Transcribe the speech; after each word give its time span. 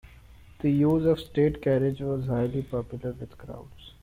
The 0.61 0.71
use 0.71 1.05
of 1.05 1.17
the 1.17 1.23
state 1.25 1.61
carriage 1.61 1.99
was 1.99 2.25
highly 2.25 2.63
popular 2.63 3.11
with 3.11 3.37
crowds. 3.37 3.91